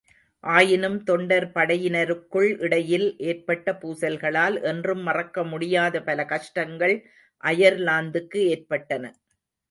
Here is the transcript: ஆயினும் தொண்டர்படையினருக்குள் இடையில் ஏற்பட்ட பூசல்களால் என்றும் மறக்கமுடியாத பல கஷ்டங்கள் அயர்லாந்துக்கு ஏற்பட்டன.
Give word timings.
ஆயினும் 0.43 0.95
தொண்டர்படையினருக்குள் 1.07 2.47
இடையில் 2.59 3.05
ஏற்பட்ட 3.23 3.75
பூசல்களால் 3.81 4.57
என்றும் 4.61 5.03
மறக்கமுடியாத 5.07 6.01
பல 6.03 6.25
கஷ்டங்கள் 6.25 6.95
அயர்லாந்துக்கு 7.43 8.41
ஏற்பட்டன. 8.53 9.03